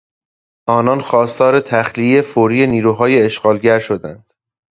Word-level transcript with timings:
آنان 0.67 1.01
خواستار 1.01 1.59
تخلیهی 1.59 2.21
فوری 2.21 2.67
نیروهای 2.67 3.21
اشغالگر 3.21 3.79
شدند. 3.79 4.33